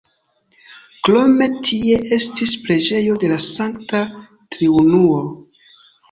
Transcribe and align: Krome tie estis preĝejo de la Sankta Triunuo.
Krome 1.07 1.47
tie 1.67 1.99
estis 2.17 2.53
preĝejo 2.63 3.17
de 3.23 3.29
la 3.33 3.37
Sankta 3.43 4.01
Triunuo. 4.57 5.21